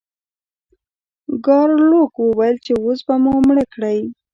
ګارلوک 1.45 2.13
وویل 2.19 2.55
چې 2.65 2.73
اوس 2.83 2.99
به 3.07 3.15
مو 3.23 3.33
مړه 3.47 3.65
کړئ. 3.73 3.99